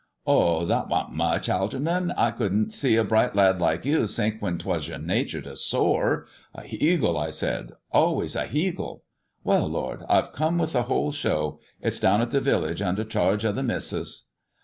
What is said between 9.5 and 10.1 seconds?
lord,